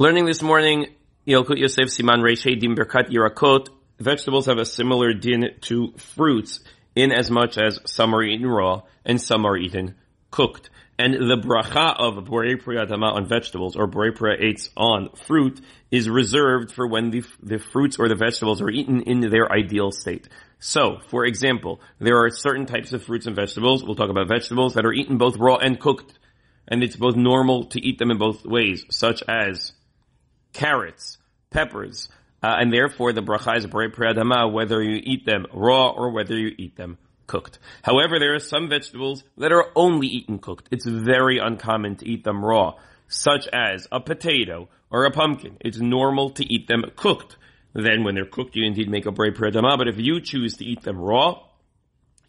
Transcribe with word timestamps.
Learning 0.00 0.24
this 0.24 0.40
morning, 0.40 0.86
Yalkut 1.26 1.58
Yosef 1.58 1.90
Siman 1.90 2.22
Reish 2.22 2.58
Dim 2.58 2.74
Berkat 2.74 3.10
Yirakot, 3.10 3.68
vegetables 3.98 4.46
have 4.46 4.56
a 4.56 4.64
similar 4.64 5.12
din 5.12 5.50
to 5.60 5.92
fruits 5.98 6.60
in 6.96 7.12
as 7.12 7.30
much 7.30 7.58
as 7.58 7.78
some 7.84 8.14
are 8.14 8.22
eaten 8.22 8.46
raw 8.46 8.80
and 9.04 9.20
some 9.20 9.44
are 9.44 9.58
eaten 9.58 9.96
cooked. 10.30 10.70
And 10.98 11.12
the 11.12 11.36
bracha 11.36 11.94
of 11.98 12.14
Borei 12.24 12.58
Priyadama 12.58 13.12
on 13.12 13.26
vegetables 13.28 13.76
or 13.76 13.86
Borei 13.86 14.16
Priyates 14.16 14.70
on 14.74 15.10
fruit 15.26 15.60
is 15.90 16.08
reserved 16.08 16.72
for 16.72 16.86
when 16.86 17.10
the, 17.10 17.22
the 17.42 17.58
fruits 17.58 17.98
or 17.98 18.08
the 18.08 18.14
vegetables 18.14 18.62
are 18.62 18.70
eaten 18.70 19.02
in 19.02 19.20
their 19.20 19.52
ideal 19.52 19.90
state. 19.90 20.30
So, 20.60 21.00
for 21.08 21.26
example, 21.26 21.82
there 21.98 22.24
are 22.24 22.30
certain 22.30 22.64
types 22.64 22.94
of 22.94 23.04
fruits 23.04 23.26
and 23.26 23.36
vegetables, 23.36 23.84
we'll 23.84 23.96
talk 23.96 24.08
about 24.08 24.28
vegetables, 24.28 24.72
that 24.72 24.86
are 24.86 24.94
eaten 24.94 25.18
both 25.18 25.36
raw 25.36 25.56
and 25.56 25.78
cooked. 25.78 26.18
And 26.66 26.82
it's 26.82 26.96
both 26.96 27.16
normal 27.16 27.64
to 27.64 27.84
eat 27.86 27.98
them 27.98 28.10
in 28.10 28.16
both 28.16 28.46
ways, 28.46 28.86
such 28.88 29.22
as 29.28 29.72
carrots, 30.52 31.18
peppers, 31.50 32.08
uh, 32.42 32.56
and 32.58 32.72
therefore 32.72 33.12
the 33.12 33.22
bracha 33.22 33.56
is 33.56 33.66
brei 33.66 33.92
priadama 33.92 34.50
whether 34.50 34.82
you 34.82 35.00
eat 35.02 35.26
them 35.26 35.46
raw 35.52 35.90
or 35.90 36.10
whether 36.10 36.36
you 36.36 36.54
eat 36.56 36.76
them 36.76 36.98
cooked. 37.26 37.58
However, 37.82 38.18
there 38.18 38.34
are 38.34 38.40
some 38.40 38.68
vegetables 38.68 39.22
that 39.38 39.52
are 39.52 39.66
only 39.76 40.08
eaten 40.08 40.38
cooked. 40.38 40.68
It's 40.70 40.86
very 40.86 41.38
uncommon 41.38 41.96
to 41.96 42.08
eat 42.08 42.24
them 42.24 42.44
raw, 42.44 42.74
such 43.08 43.46
as 43.52 43.86
a 43.92 44.00
potato 44.00 44.68
or 44.90 45.04
a 45.04 45.10
pumpkin. 45.10 45.56
It's 45.60 45.78
normal 45.78 46.30
to 46.30 46.44
eat 46.52 46.66
them 46.66 46.84
cooked. 46.96 47.36
Then 47.72 48.02
when 48.02 48.16
they're 48.16 48.24
cooked, 48.24 48.56
you 48.56 48.66
indeed 48.66 48.90
make 48.90 49.06
a 49.06 49.12
brei 49.12 49.30
priadama, 49.30 49.78
but 49.78 49.86
if 49.86 49.98
you 49.98 50.20
choose 50.20 50.56
to 50.56 50.64
eat 50.64 50.82
them 50.82 50.98
raw, 50.98 51.40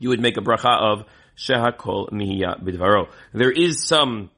you 0.00 0.08
would 0.08 0.20
make 0.20 0.36
a 0.36 0.40
bracha 0.40 0.80
of 0.80 1.04
shehakol 1.36 2.10
mihiya 2.10 2.62
bidvaro. 2.62 3.08
There 3.32 3.52
is 3.52 3.84
some 3.84 4.30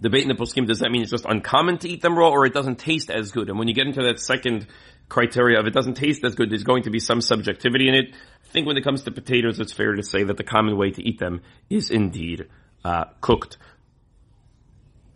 debate 0.00 0.22
in 0.22 0.28
the 0.28 0.34
poskim, 0.34 0.66
does 0.66 0.80
that 0.80 0.90
mean 0.90 1.02
it's 1.02 1.10
just 1.10 1.24
uncommon 1.26 1.78
to 1.78 1.88
eat 1.88 2.02
them 2.02 2.16
raw 2.16 2.30
or 2.30 2.46
it 2.46 2.54
doesn't 2.54 2.78
taste 2.78 3.10
as 3.10 3.30
good? 3.32 3.48
And 3.48 3.58
when 3.58 3.68
you 3.68 3.74
get 3.74 3.86
into 3.86 4.02
that 4.02 4.20
second 4.20 4.66
criteria 5.08 5.58
of 5.58 5.66
it 5.66 5.72
doesn't 5.72 5.94
taste 5.94 6.24
as 6.24 6.34
good, 6.34 6.50
there's 6.50 6.64
going 6.64 6.84
to 6.84 6.90
be 6.90 6.98
some 6.98 7.20
subjectivity 7.20 7.88
in 7.88 7.94
it. 7.94 8.14
I 8.44 8.48
think 8.48 8.66
when 8.66 8.76
it 8.76 8.84
comes 8.84 9.02
to 9.04 9.10
potatoes, 9.10 9.60
it's 9.60 9.72
fair 9.72 9.94
to 9.94 10.02
say 10.02 10.24
that 10.24 10.36
the 10.36 10.44
common 10.44 10.76
way 10.76 10.90
to 10.90 11.02
eat 11.02 11.18
them 11.18 11.42
is 11.70 11.90
indeed 11.90 12.48
uh, 12.84 13.04
cooked. 13.20 13.58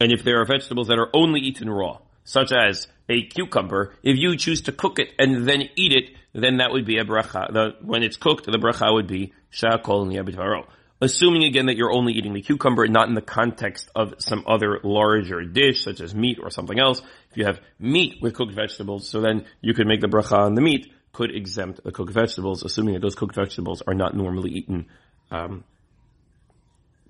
And 0.00 0.12
if 0.12 0.24
there 0.24 0.41
are 0.41 0.46
vegetables 0.46 0.88
that 0.88 0.98
are 0.98 1.10
only 1.12 1.41
eaten 1.41 1.69
raw, 1.69 1.98
such 2.24 2.52
as 2.52 2.86
a 3.08 3.22
cucumber, 3.22 3.94
if 4.02 4.16
you 4.16 4.36
choose 4.36 4.62
to 4.62 4.72
cook 4.72 4.98
it 4.98 5.12
and 5.19 5.48
then 5.48 5.62
eat 5.76 5.92
it, 5.92 6.10
then 6.32 6.58
that 6.58 6.70
would 6.70 6.86
be 6.86 6.98
a 6.98 7.04
bracha. 7.04 7.52
The, 7.52 7.76
when 7.82 8.02
it's 8.02 8.16
cooked, 8.16 8.47
the 8.47 8.58
bracha 8.58 8.92
would 8.92 9.08
be 9.08 9.32
shakol 9.52 10.06
niyabitaro 10.06 10.66
assuming 11.00 11.44
again 11.44 11.66
that 11.66 11.76
you're 11.76 11.92
only 11.92 12.12
eating 12.12 12.34
the 12.34 12.42
cucumber, 12.42 12.84
and 12.84 12.92
not 12.92 13.08
in 13.08 13.14
the 13.14 13.22
context 13.22 13.90
of 13.94 14.14
some 14.18 14.44
other 14.46 14.80
larger 14.82 15.42
dish, 15.42 15.84
such 15.84 16.00
as 16.00 16.14
meat 16.14 16.38
or 16.42 16.50
something 16.50 16.78
else. 16.78 17.00
If 17.30 17.36
you 17.36 17.44
have 17.46 17.60
meat 17.78 18.20
with 18.20 18.34
cooked 18.34 18.54
vegetables, 18.54 19.08
so 19.08 19.20
then 19.20 19.46
you 19.60 19.74
could 19.74 19.86
make 19.86 20.00
the 20.00 20.08
bracha 20.08 20.38
on 20.38 20.54
the 20.54 20.60
meat, 20.60 20.92
could 21.12 21.34
exempt 21.34 21.82
the 21.82 21.92
cooked 21.92 22.12
vegetables, 22.12 22.62
assuming 22.62 22.94
that 22.94 23.00
those 23.00 23.14
cooked 23.14 23.34
vegetables 23.34 23.82
are 23.86 23.94
not 23.94 24.14
normally 24.14 24.50
eaten 24.50 24.86
um, 25.30 25.64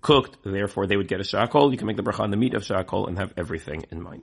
cooked. 0.00 0.38
Therefore, 0.44 0.86
they 0.86 0.96
would 0.96 1.08
get 1.08 1.20
a 1.20 1.24
shakol. 1.24 1.70
You 1.70 1.76
can 1.76 1.86
make 1.86 1.96
the 1.96 2.02
bracha 2.02 2.20
on 2.20 2.30
the 2.30 2.36
meat 2.36 2.54
of 2.54 2.62
shakol 2.62 3.08
and 3.08 3.18
have 3.18 3.32
everything 3.36 3.84
in 3.90 4.02
mind. 4.02 4.22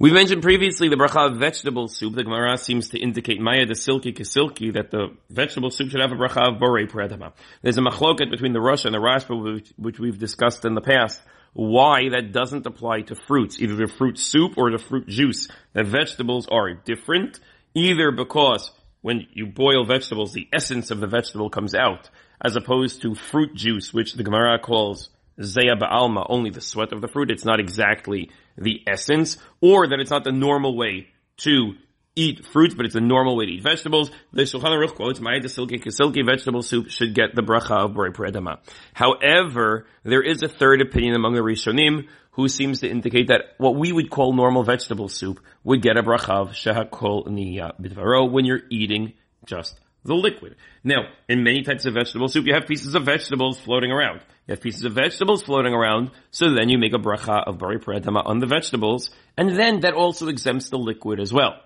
We 0.00 0.12
mentioned 0.12 0.42
previously 0.42 0.88
the 0.88 0.94
bracha 0.94 1.32
of 1.32 1.38
vegetable 1.38 1.88
soup. 1.88 2.14
The 2.14 2.22
Gemara 2.22 2.56
seems 2.56 2.90
to 2.90 3.00
indicate 3.00 3.40
maya 3.40 3.66
de 3.66 3.74
silky 3.74 4.12
kisilki 4.12 4.72
that 4.74 4.92
the 4.92 5.08
vegetable 5.28 5.72
soup 5.72 5.90
should 5.90 6.00
have 6.00 6.12
a 6.12 6.14
bracha 6.14 6.54
of 6.54 6.60
borei 6.60 6.88
pradama. 6.88 7.32
There's 7.62 7.78
a 7.78 7.80
machloket 7.80 8.30
between 8.30 8.52
the 8.52 8.60
Rosh 8.60 8.84
and 8.84 8.94
the 8.94 9.00
Rashba, 9.00 9.60
which, 9.76 9.98
we've 9.98 10.16
discussed 10.16 10.64
in 10.64 10.76
the 10.76 10.80
past. 10.80 11.20
Why 11.52 12.10
that 12.10 12.30
doesn't 12.30 12.64
apply 12.64 13.00
to 13.02 13.16
fruits, 13.16 13.60
either 13.60 13.74
the 13.74 13.88
fruit 13.88 14.20
soup 14.20 14.52
or 14.56 14.70
the 14.70 14.78
fruit 14.78 15.08
juice. 15.08 15.48
That 15.72 15.86
vegetables 15.86 16.46
are 16.46 16.74
different, 16.74 17.40
either 17.74 18.12
because 18.12 18.70
when 19.00 19.26
you 19.32 19.46
boil 19.46 19.84
vegetables, 19.84 20.32
the 20.32 20.46
essence 20.52 20.92
of 20.92 21.00
the 21.00 21.08
vegetable 21.08 21.50
comes 21.50 21.74
out, 21.74 22.08
as 22.40 22.54
opposed 22.54 23.02
to 23.02 23.16
fruit 23.16 23.56
juice, 23.56 23.92
which 23.92 24.14
the 24.14 24.22
Gemara 24.22 24.60
calls 24.60 25.08
zeya 25.40 25.76
ba'alma, 25.76 26.24
only 26.28 26.50
the 26.50 26.60
sweat 26.60 26.92
of 26.92 27.00
the 27.00 27.08
fruit. 27.08 27.32
It's 27.32 27.44
not 27.44 27.58
exactly 27.58 28.30
the 28.58 28.82
essence, 28.86 29.38
or 29.60 29.88
that 29.88 30.00
it's 30.00 30.10
not 30.10 30.24
the 30.24 30.32
normal 30.32 30.76
way 30.76 31.08
to 31.38 31.74
eat 32.16 32.44
fruits, 32.44 32.74
but 32.74 32.84
it's 32.84 32.96
a 32.96 33.00
normal 33.00 33.36
way 33.36 33.46
to 33.46 33.52
eat 33.52 33.62
vegetables. 33.62 34.10
The 34.32 34.42
Shulchan 34.42 34.72
Aruch 34.72 34.94
quotes, 34.94 35.20
"Ma'id 35.20 35.48
silky 35.48 35.80
silky 35.90 36.22
vegetable 36.22 36.62
soup 36.62 36.90
should 36.90 37.14
get 37.14 37.34
the 37.34 37.42
bracha 37.42 37.84
of 37.84 37.92
borei 37.92 38.12
predama." 38.12 38.58
However, 38.92 39.86
there 40.02 40.22
is 40.22 40.42
a 40.42 40.48
third 40.48 40.80
opinion 40.80 41.14
among 41.14 41.34
the 41.34 41.42
Rishonim 41.42 42.08
who 42.32 42.48
seems 42.48 42.80
to 42.80 42.88
indicate 42.88 43.28
that 43.28 43.54
what 43.58 43.76
we 43.76 43.92
would 43.92 44.10
call 44.10 44.32
normal 44.32 44.62
vegetable 44.64 45.08
soup 45.08 45.40
would 45.64 45.82
get 45.82 45.96
a 45.96 46.02
bracha 46.02 46.30
of 46.30 46.50
shehakol 46.50 47.26
niya 47.26 47.72
bidvaro 47.80 48.30
when 48.30 48.44
you're 48.44 48.62
eating 48.70 49.12
just 49.46 49.78
the 50.08 50.14
liquid. 50.14 50.56
Now, 50.82 51.08
in 51.28 51.44
many 51.44 51.62
types 51.62 51.84
of 51.84 51.94
vegetable 51.94 52.28
soup, 52.28 52.46
you 52.46 52.54
have 52.54 52.66
pieces 52.66 52.96
of 52.96 53.04
vegetables 53.04 53.60
floating 53.60 53.92
around. 53.92 54.20
You 54.46 54.52
have 54.52 54.60
pieces 54.60 54.84
of 54.84 54.94
vegetables 54.94 55.42
floating 55.42 55.72
around, 55.72 56.10
so 56.32 56.52
then 56.52 56.68
you 56.68 56.78
make 56.78 56.94
a 56.94 56.98
bracha 56.98 57.46
of 57.46 57.58
bari 57.58 57.78
pradama 57.78 58.26
on 58.26 58.40
the 58.40 58.46
vegetables, 58.46 59.10
and 59.36 59.56
then 59.56 59.80
that 59.80 59.94
also 59.94 60.26
exempts 60.26 60.70
the 60.70 60.78
liquid 60.78 61.20
as 61.20 61.32
well. 61.32 61.60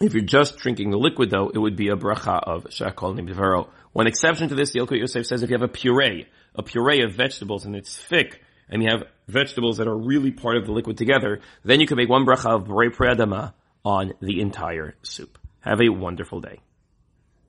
If 0.00 0.14
you're 0.14 0.22
just 0.22 0.58
drinking 0.58 0.90
the 0.90 0.96
liquid 0.96 1.30
though, 1.30 1.50
it 1.50 1.58
would 1.58 1.76
be 1.76 1.88
a 1.88 1.96
bracha 1.96 2.40
of 2.42 2.64
shakol 2.64 3.18
nimdvaro. 3.18 3.68
One 3.92 4.06
exception 4.06 4.48
to 4.48 4.54
this, 4.54 4.72
the 4.72 4.80
Yalkut 4.80 5.00
Yosef 5.00 5.26
says 5.26 5.42
if 5.42 5.50
you 5.50 5.54
have 5.54 5.62
a 5.62 5.68
puree, 5.68 6.26
a 6.54 6.62
puree 6.62 7.02
of 7.02 7.14
vegetables 7.14 7.64
and 7.64 7.74
it's 7.74 7.96
thick, 7.96 8.42
and 8.68 8.82
you 8.82 8.88
have 8.90 9.08
vegetables 9.26 9.78
that 9.78 9.88
are 9.88 9.96
really 9.96 10.30
part 10.30 10.56
of 10.56 10.66
the 10.66 10.72
liquid 10.72 10.96
together, 10.96 11.40
then 11.64 11.80
you 11.80 11.86
can 11.86 11.96
make 11.96 12.08
one 12.08 12.24
bracha 12.24 12.54
of 12.54 12.66
bari 12.66 12.90
pradama 12.90 13.54
on 13.84 14.12
the 14.20 14.40
entire 14.40 14.94
soup. 15.02 15.38
Have 15.60 15.80
a 15.80 15.88
wonderful 15.88 16.40
day. 16.40 16.60